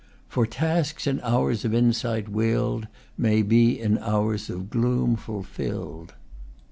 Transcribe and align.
"For 0.27 0.47
tasks 0.47 1.05
in 1.05 1.19
hours 1.21 1.63
of 1.63 1.75
insight 1.75 2.27
willed 2.27 2.87
May 3.19 3.43
be 3.43 3.79
in 3.79 3.99
hours 3.99 4.49
of 4.49 4.71
gloom 4.71 5.15
fulfilled." 5.15 6.15